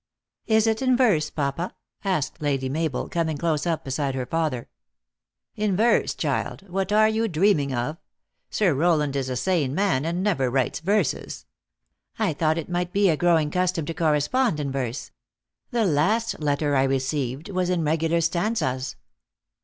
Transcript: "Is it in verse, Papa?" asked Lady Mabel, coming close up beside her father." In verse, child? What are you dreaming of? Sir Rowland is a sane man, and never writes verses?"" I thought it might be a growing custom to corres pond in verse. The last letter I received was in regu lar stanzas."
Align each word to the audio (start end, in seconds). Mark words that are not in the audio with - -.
"Is 0.47 0.65
it 0.65 0.81
in 0.81 0.97
verse, 0.97 1.29
Papa?" 1.29 1.75
asked 2.03 2.41
Lady 2.41 2.69
Mabel, 2.69 3.07
coming 3.07 3.37
close 3.37 3.67
up 3.67 3.85
beside 3.85 4.15
her 4.15 4.25
father." 4.25 4.67
In 5.63 5.77
verse, 5.77 6.15
child? 6.15 6.67
What 6.67 6.91
are 6.91 7.07
you 7.07 7.27
dreaming 7.27 7.71
of? 7.71 7.97
Sir 8.49 8.73
Rowland 8.73 9.15
is 9.15 9.29
a 9.29 9.35
sane 9.35 9.75
man, 9.75 10.03
and 10.03 10.23
never 10.23 10.49
writes 10.49 10.79
verses?"" 10.79 11.45
I 12.17 12.33
thought 12.33 12.57
it 12.57 12.67
might 12.67 12.91
be 12.93 13.09
a 13.11 13.15
growing 13.15 13.51
custom 13.51 13.85
to 13.85 13.93
corres 13.93 14.27
pond 14.31 14.59
in 14.59 14.71
verse. 14.71 15.11
The 15.69 15.85
last 15.85 16.39
letter 16.39 16.75
I 16.75 16.81
received 16.85 17.49
was 17.51 17.69
in 17.69 17.81
regu 17.83 18.09
lar 18.09 18.21
stanzas." 18.21 18.95